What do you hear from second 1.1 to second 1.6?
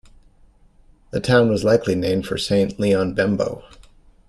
The town